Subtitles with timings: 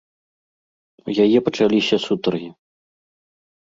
[1.11, 2.49] У яе пачаліся сутаргі.